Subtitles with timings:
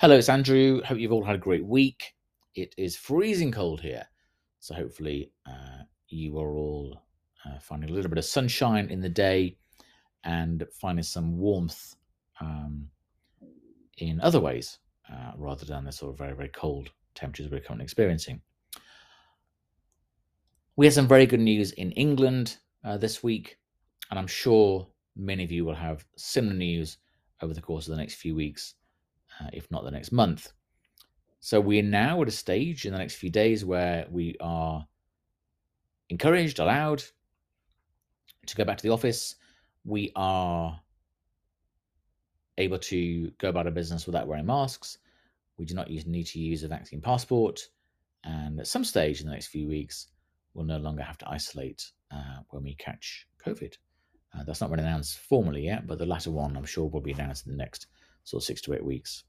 [0.00, 0.80] Hello, it's Andrew.
[0.84, 2.14] Hope you've all had a great week.
[2.54, 4.06] It is freezing cold here,
[4.60, 7.02] so hopefully uh, you are all
[7.44, 9.56] uh, finding a little bit of sunshine in the day
[10.22, 11.96] and finding some warmth
[12.40, 12.88] um,
[13.96, 14.78] in other ways
[15.12, 18.40] uh, rather than the sort of very, very cold temperatures we're currently experiencing.
[20.76, 23.58] We had some very good news in England uh, this week,
[24.12, 24.86] and I'm sure
[25.16, 26.98] many of you will have similar news
[27.42, 28.74] over the course of the next few weeks
[29.40, 30.52] uh, if not the next month.
[31.40, 34.86] So we're now at a stage in the next few days where we are
[36.08, 37.02] encouraged, allowed
[38.46, 39.36] to go back to the office.
[39.84, 40.80] We are
[42.58, 44.98] able to go about our business without wearing masks.
[45.58, 47.60] We do not use, need to use a vaccine passport.
[48.24, 50.08] And at some stage in the next few weeks,
[50.54, 53.74] we'll no longer have to isolate uh, when we catch COVID.
[54.34, 57.12] Uh, that's not been announced formally yet, but the latter one I'm sure will be
[57.12, 57.86] announced in the next
[58.24, 59.24] sort of six to eight weeks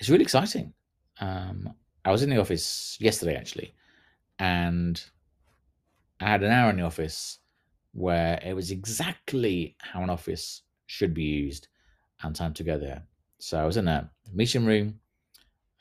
[0.00, 0.72] it's really exciting.
[1.20, 1.74] Um,
[2.04, 3.74] I was in the office yesterday actually,
[4.38, 5.00] and
[6.20, 7.38] I had an hour in the office
[7.92, 11.68] where it was exactly how an office should be used
[12.22, 13.02] and time together.
[13.38, 15.00] So I was in a meeting room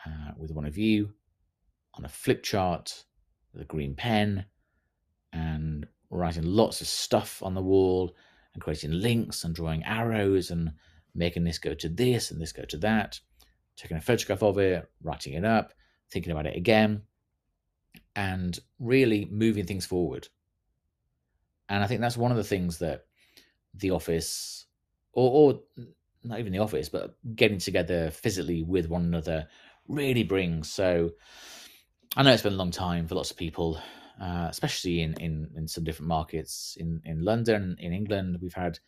[0.05, 1.13] uh, with one of you
[1.95, 3.05] on a flip chart
[3.53, 4.45] with a green pen
[5.31, 8.13] and writing lots of stuff on the wall
[8.53, 10.71] and creating links and drawing arrows and
[11.15, 13.19] making this go to this and this go to that
[13.79, 15.73] taking a photograph of it, writing it up,
[16.11, 17.01] thinking about it again,
[18.15, 20.27] and really moving things forward.
[21.69, 23.05] And I think that's one of the things that
[23.73, 24.65] the office,
[25.13, 25.87] or, or
[26.23, 29.47] not even the office, but getting together physically with one another
[29.87, 30.69] really brings.
[30.69, 31.11] So
[32.17, 33.79] I know it's been a long time for lots of people,
[34.19, 36.75] uh, especially in, in, in some different markets.
[36.77, 38.79] In, in London, in England, we've had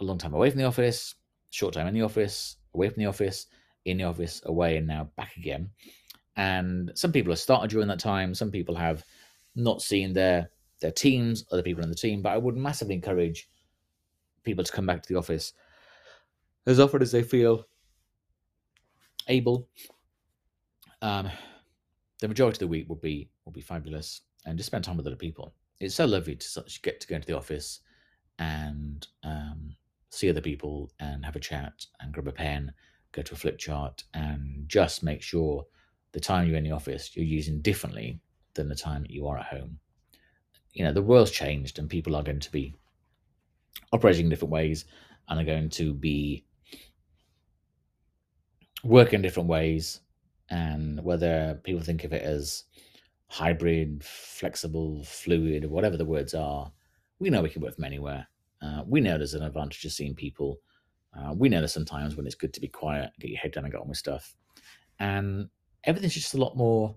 [0.00, 1.14] a long time away from the office,
[1.50, 3.46] short time in the office, away from the office
[3.84, 5.70] in the office, away, and now back again.
[6.36, 8.34] And some people have started during that time.
[8.34, 9.04] Some people have
[9.54, 10.50] not seen their
[10.80, 12.22] their teams, other people in the team.
[12.22, 13.48] But I would massively encourage
[14.42, 15.52] people to come back to the office
[16.66, 17.66] as often as they feel
[19.28, 19.68] able.
[21.00, 21.30] Um,
[22.20, 25.06] the majority of the week will be will be fabulous, and just spend time with
[25.06, 25.54] other people.
[25.80, 27.80] It's so lovely to such get to go into the office
[28.38, 29.74] and um,
[30.10, 32.72] see other people and have a chat and grab a pen
[33.12, 35.64] go to a flip chart and just make sure
[36.12, 38.20] the time you're in the office you're using differently
[38.54, 39.78] than the time you are at home.
[40.72, 42.74] You know, the world's changed and people are going to be
[43.92, 44.84] operating in different ways
[45.28, 46.44] and are going to be
[48.82, 50.00] working in different ways.
[50.50, 52.64] And whether people think of it as
[53.28, 56.70] hybrid, flexible, fluid, whatever the words are,
[57.18, 58.26] we know we can work from anywhere.
[58.60, 60.60] Uh, we know there's an advantage of seeing people
[61.16, 63.64] uh, we know that sometimes when it's good to be quiet, get your head down
[63.64, 64.34] and get on with stuff.
[64.98, 65.48] And
[65.84, 66.96] everything's just a lot more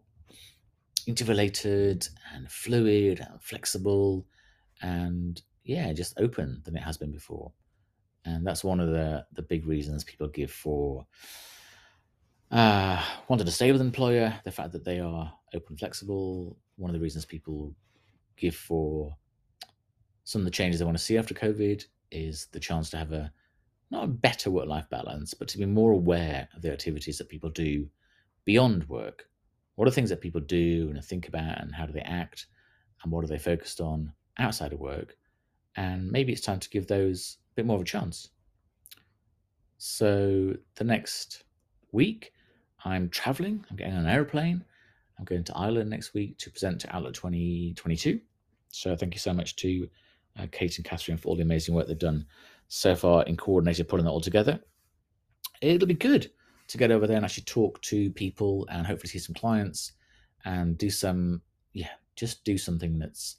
[1.07, 4.25] interrelated and fluid and flexible
[4.81, 7.51] and yeah, just open than it has been before.
[8.23, 11.05] And that's one of the, the big reasons people give for
[12.51, 16.57] uh, wanting to stay with an employer, the fact that they are open and flexible.
[16.77, 17.75] One of the reasons people
[18.37, 19.15] give for
[20.23, 23.11] some of the changes they want to see after COVID is the chance to have
[23.11, 23.31] a
[23.91, 27.29] not a better work life balance, but to be more aware of the activities that
[27.29, 27.87] people do
[28.43, 29.27] beyond work.
[29.75, 32.47] What are things that people do and think about, and how do they act,
[33.03, 35.17] and what are they focused on outside of work?
[35.75, 38.29] And maybe it's time to give those a bit more of a chance.
[39.77, 41.43] So, the next
[41.91, 42.31] week,
[42.85, 44.63] I'm traveling, I'm getting on an aeroplane.
[45.17, 48.21] I'm going to Ireland next week to present to Outlook 2022.
[48.69, 49.89] So, thank you so much to
[50.39, 52.25] uh, Kate and Catherine for all the amazing work they've done
[52.67, 54.59] so far in coordinated putting that all together.
[55.61, 56.31] It'll be good
[56.67, 59.93] to get over there and actually talk to people and hopefully see some clients
[60.45, 61.41] and do some,
[61.73, 63.37] yeah, just do something that's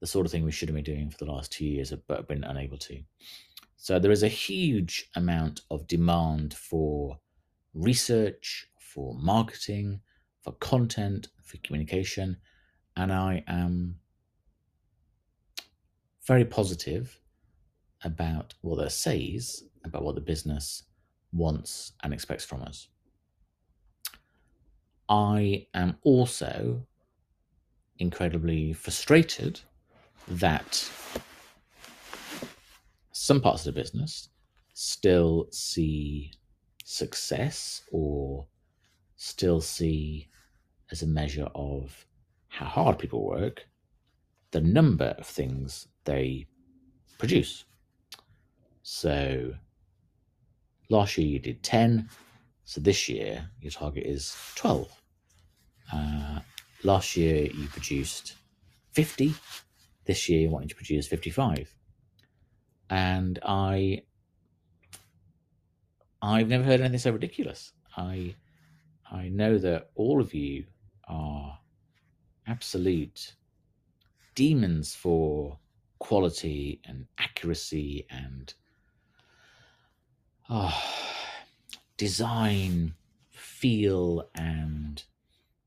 [0.00, 2.16] the sort of thing we should have been doing for the last two years, but
[2.16, 3.00] have been unable to.
[3.76, 7.18] So there is a huge amount of demand for
[7.74, 10.00] research, for marketing,
[10.42, 12.36] for content, for communication.
[12.96, 13.96] And I am
[16.26, 17.18] very positive
[18.04, 20.84] about what that says about what the business
[21.32, 22.88] wants and expects from us.
[25.08, 26.86] I am also
[27.98, 29.60] incredibly frustrated
[30.28, 30.90] that
[33.12, 34.28] some parts of the business
[34.74, 36.32] still see
[36.84, 38.46] success or
[39.16, 40.28] still see
[40.92, 42.06] as a measure of
[42.48, 43.66] how hard people work
[44.50, 46.46] the number of things they
[47.18, 47.64] produce.
[48.90, 49.52] So
[50.88, 52.08] last year you did 10,
[52.64, 54.90] So this year, your target is 12.
[55.92, 56.38] Uh,
[56.84, 58.36] last year, you produced
[58.92, 59.34] 50.
[60.06, 61.76] This year, you're wanting to produce 55.
[62.88, 64.04] And I,
[66.22, 67.72] I've never heard anything so ridiculous.
[67.94, 68.36] I,
[69.12, 70.64] I know that all of you
[71.06, 71.58] are
[72.46, 73.34] absolute
[74.34, 75.58] demons for
[75.98, 78.54] quality and accuracy and
[80.48, 80.82] oh,
[81.96, 82.94] design,
[83.30, 85.02] feel, and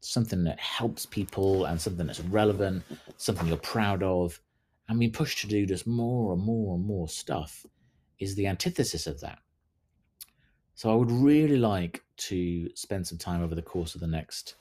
[0.02, 2.84] something that helps people and something that's relevant,
[3.18, 4.40] something you're proud of,
[4.90, 7.66] and being pushed to do just more and more and more stuff
[8.20, 9.40] is the antithesis of that.
[10.76, 14.56] So I would really like to spend some time over the course of the next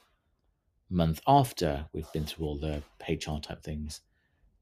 [0.89, 4.01] month after we've been through all the HR type things,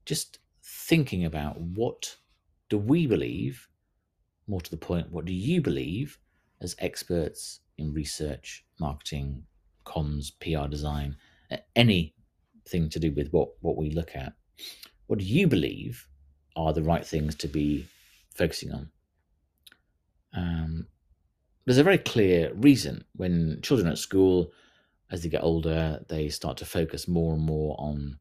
[0.05, 2.15] just thinking about what
[2.69, 3.68] do we believe,
[4.49, 6.17] more to the point, what do you believe
[6.61, 9.43] as experts in research, marketing,
[9.85, 11.15] comms, PR design,
[11.75, 14.33] anything to do with what, what we look at.
[15.07, 16.07] What do you believe
[16.55, 17.87] are the right things to be
[18.35, 18.89] focusing on?
[20.33, 20.87] Um,
[21.65, 24.51] there's a very clear reason when children at school,
[25.11, 28.19] as they get older, they start to focus more and more on,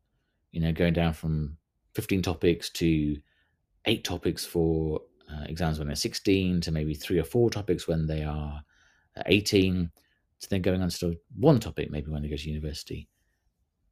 [0.53, 1.59] you know, going down from
[1.95, 3.17] 15 topics to
[3.85, 8.07] eight topics for uh, exams when they're 16 to maybe three or four topics when
[8.07, 8.63] they are
[9.17, 9.91] uh, 18
[10.41, 13.09] to then going on to one topic maybe when they go to university.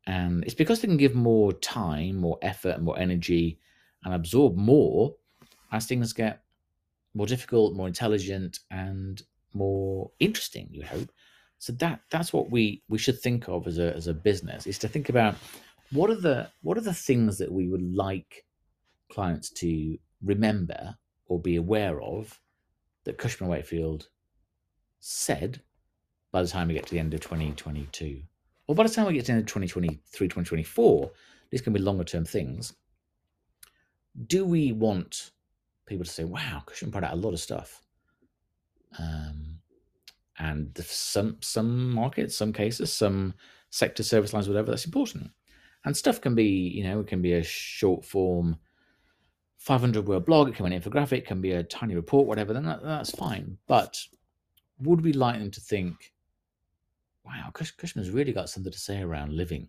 [0.07, 3.59] And it's because they can give more time more effort more energy
[4.05, 5.15] and absorb more
[5.73, 6.43] as things get
[7.15, 9.23] more difficult more intelligent and
[9.53, 11.11] more interesting you hope.
[11.59, 14.79] So that that's what we we should think of as a as a business is
[14.79, 15.35] to think about
[15.91, 18.45] what are the what are the things that we would like
[19.11, 20.97] clients to remember
[21.27, 22.41] or be aware of
[23.05, 24.09] that Cushman Wakefield
[25.01, 25.63] said
[26.33, 28.23] by the time we get to the end of 2022,
[28.67, 31.11] or by the time we get to the end of 2023, 2024,
[31.51, 32.75] these can be longer term things.
[34.27, 35.31] Do we want
[35.87, 37.83] people to say, wow, Cushman put out a lot of stuff?
[38.99, 39.59] Um,
[40.39, 43.35] and some some markets, some cases, some
[43.71, 45.31] sector service lines, whatever, that's important.
[45.85, 48.57] And stuff can be, you know, it can be a short form
[49.67, 52.53] 500 word blog, it can be an infographic, it can be a tiny report, whatever,
[52.53, 53.59] then that, that's fine.
[53.67, 53.99] But
[54.79, 56.13] would we like them to think,
[57.25, 59.69] wow, Cushman's really got something to say around living?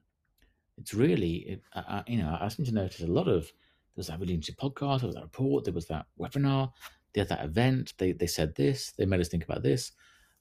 [0.77, 1.61] It's really, it,
[2.05, 3.51] you know, I seem to notice a lot of, there
[3.95, 6.71] was that interesting podcast, there was that report, there was that webinar,
[7.13, 9.93] they had that event, they, they said this, they made us think about this.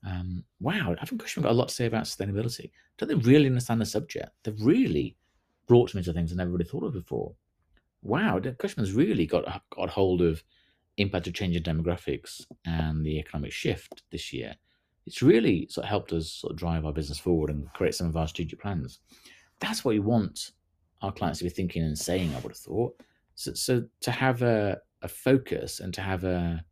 [0.07, 2.73] Um, wow, think Cushman got a lot to say about sustainability.
[2.99, 4.33] Don't they really understand the subject?
[4.43, 5.17] They've really
[5.67, 7.35] brought me to things I never really thought of before
[8.07, 10.43] wow, Cushman's really got uh, got hold of
[10.97, 14.55] impact of changing demographics and the economic shift this year.
[15.07, 18.09] It's really sort of helped us sort of drive our business forward and create some
[18.09, 19.01] of our strategic plans.
[19.61, 20.53] That's what we want
[21.03, 22.33] our clients to be thinking and saying.
[22.35, 23.01] I would have thought.
[23.35, 26.65] So, so to have a, a focus and to have a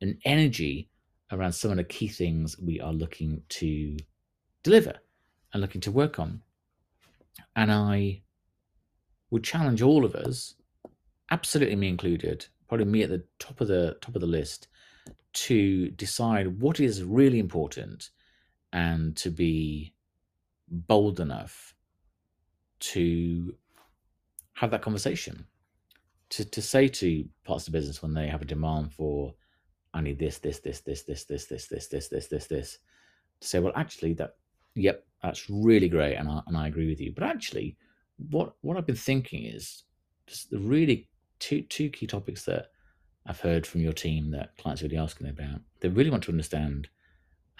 [0.00, 0.88] an energy
[1.32, 3.96] around some of the key things we are looking to
[4.62, 4.94] deliver
[5.52, 6.40] and looking to work on.
[7.56, 8.22] And I
[9.30, 10.54] would challenge all of us,
[11.30, 14.68] absolutely me included, probably me at the top of the top of the list,
[15.32, 18.10] to decide what is really important
[18.72, 19.94] and to be
[20.68, 21.74] bold enough
[22.80, 23.54] to
[24.54, 25.46] have that conversation
[26.30, 29.34] to, to say to parts of the business when they have a demand for
[29.94, 32.78] I need this, this, this, this, this, this, this, this, this, this, this, this,
[33.40, 34.36] to say, well, actually, that,
[34.74, 37.12] yep, that's really great, and I and I agree with you.
[37.12, 37.76] But actually,
[38.30, 39.84] what what I've been thinking is
[40.26, 41.08] just the really
[41.38, 42.66] two two key topics that
[43.26, 45.60] I've heard from your team that clients are really asking about.
[45.80, 46.88] They really want to understand,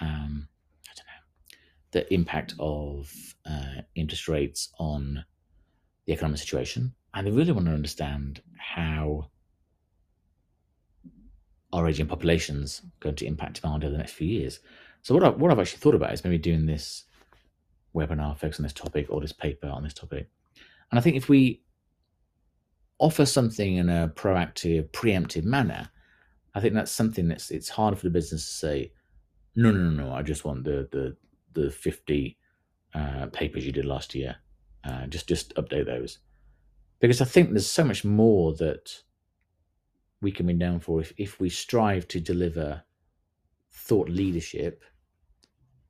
[0.00, 0.48] um,
[0.86, 1.58] I don't know,
[1.92, 3.12] the impact of
[3.44, 5.24] uh, interest rates on
[6.06, 9.30] the economic situation, and they really want to understand how
[11.72, 14.60] our aging population's going to impact demand over the next few years.
[15.02, 17.04] So what I, what I've actually thought about is maybe doing this
[17.94, 20.28] webinar focused on this topic or this paper on this topic
[20.90, 21.62] and I think if we
[22.98, 25.90] offer something in a proactive, preemptive manner,
[26.54, 28.92] I think that's something that's it's hard for the business to say,
[29.54, 31.16] no, no, no, no, I just want the the
[31.60, 32.38] the fifty
[32.94, 34.36] uh, papers you did last year.
[34.84, 36.18] Uh, just just update those,
[37.00, 39.02] because I think there's so much more that
[40.20, 42.82] we can be known for if if we strive to deliver
[43.70, 44.82] thought leadership.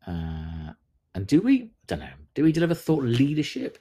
[0.06, 0.72] Uh,
[1.14, 1.62] and do we?
[1.62, 2.08] I don't know.
[2.34, 3.78] Do we deliver thought leadership?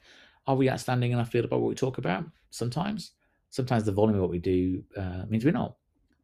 [0.47, 2.25] Are we outstanding enough field about what we talk about?
[2.49, 3.11] Sometimes.
[3.49, 5.75] Sometimes the volume of what we do uh, means we're not.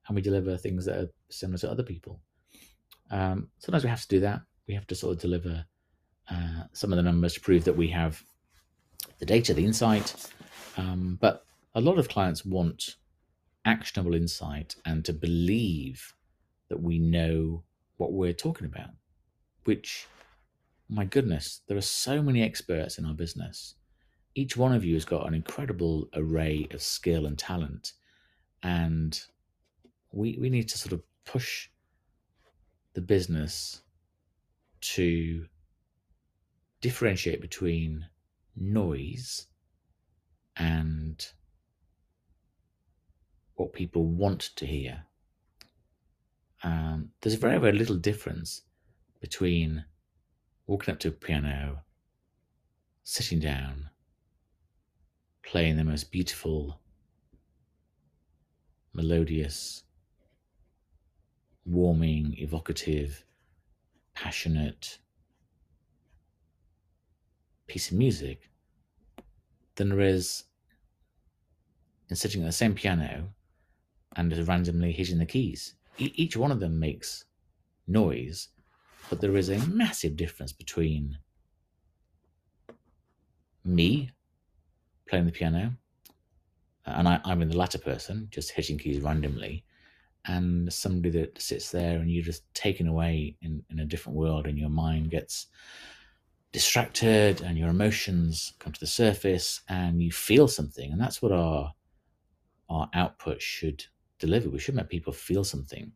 [0.08, 2.20] And we deliver things that are similar to other people.
[3.12, 4.42] Um, sometimes we have to do that.
[4.68, 5.66] We have to sort of deliver
[6.30, 8.24] uh, some of the numbers to prove that we have
[9.20, 10.16] the data, the insight.
[10.78, 12.96] Um, but a lot of clients want
[13.66, 16.14] actionable insight and to believe
[16.70, 17.64] that we know
[17.98, 18.90] what we're talking about,
[19.66, 20.08] which,
[20.90, 23.76] my goodness, there are so many experts in our business.
[24.36, 27.94] Each one of you has got an incredible array of skill and talent.
[28.64, 29.20] And
[30.12, 31.70] we, we need to sort of push
[32.94, 33.82] the business
[34.82, 35.46] to
[36.82, 38.08] differentiate between
[38.56, 39.48] noise
[40.58, 41.26] and
[43.56, 45.04] what people want to hear.
[46.64, 48.62] Um, there's very, very little difference
[49.22, 49.86] between
[50.66, 51.80] walking up to a piano,
[53.04, 53.90] sitting down,
[55.44, 56.80] playing the most beautiful,
[58.94, 59.84] melodious,
[61.66, 63.24] warming, evocative,
[64.16, 65.00] passionate
[67.68, 68.50] piece of music
[69.76, 70.44] than there is
[72.10, 73.30] in sitting at the same piano
[74.16, 75.76] and just randomly hitting the keys.
[75.98, 77.26] E- each one of them makes
[77.88, 78.50] noise,
[79.10, 81.18] but there is a massive difference between
[83.66, 84.12] me
[85.08, 85.74] playing the piano,
[86.86, 89.66] uh, and I, I'm in the latter person, just hitting keys randomly,
[90.26, 94.48] and somebody that sits there and you're just taken away in, in a different world,
[94.48, 95.48] and your mind gets
[96.52, 100.92] distracted and your emotions come to the surface and you feel something.
[100.92, 101.74] And that's what our
[102.70, 103.84] our output should
[104.20, 104.50] deliver.
[104.50, 105.92] We should make people feel something.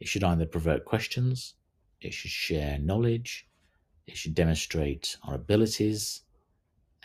[0.00, 1.54] It should either provoke questions
[2.00, 3.48] it should share knowledge
[4.06, 6.22] it should demonstrate our abilities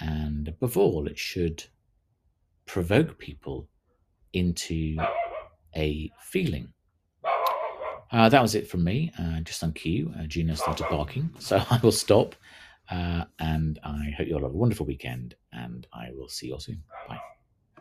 [0.02, 1.64] and above all it should
[2.66, 3.68] provoke people
[4.34, 4.98] into
[5.76, 6.68] a feeling
[8.12, 11.62] uh, that was it from me uh, just on cue uh, gina started barking so
[11.70, 12.36] i will stop
[12.92, 16.54] uh, and I hope you all have a wonderful weekend, and I will see you
[16.54, 16.84] all soon.
[17.08, 17.20] Bye.